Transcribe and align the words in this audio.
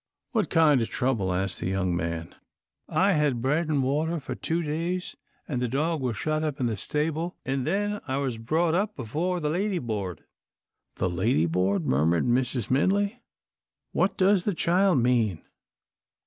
"What 0.31 0.49
kind 0.49 0.81
of 0.81 0.89
trouble?" 0.89 1.31
asked 1.31 1.59
the 1.59 1.69
young 1.69 1.95
man. 1.95 2.33
"I 2.89 3.11
had 3.11 3.39
bread 3.39 3.69
an' 3.69 3.83
water 3.83 4.19
for 4.19 4.33
two 4.33 4.63
days, 4.63 5.15
an' 5.47 5.59
the 5.59 5.67
dog 5.67 6.01
was 6.01 6.17
shut 6.17 6.43
up 6.43 6.59
in 6.59 6.65
the 6.65 6.75
stable, 6.75 7.35
an' 7.45 7.65
then 7.65 8.01
I 8.07 8.17
was 8.17 8.39
brought 8.39 8.73
up 8.73 8.95
before 8.95 9.39
the 9.39 9.51
lady 9.51 9.77
board." 9.77 10.23
"The 10.95 11.07
lady 11.07 11.45
board," 11.45 11.85
murmured 11.85 12.25
Mrs. 12.25 12.69
Minley; 12.71 13.17
"what 13.91 14.17
does 14.17 14.43
the 14.43 14.55
child 14.55 14.97
mean?" 14.97 15.43